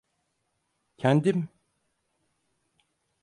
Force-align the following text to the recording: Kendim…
Kendim… 0.97 1.49